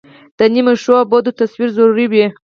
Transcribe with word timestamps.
د 0.37 0.39
نیمه 0.53 0.73
ښو 0.81 0.93
او 1.01 1.07
بدو 1.11 1.31
تصویر 1.39 1.69
ضروري 1.77 2.05
وي. 2.11 2.25